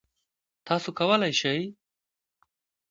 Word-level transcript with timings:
تاسو 0.65 0.89
کولی 0.97 1.31
شئ 1.39 1.59